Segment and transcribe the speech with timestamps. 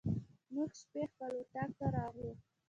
[0.53, 2.31] موږ شپې خپل اطاق ته راغلو.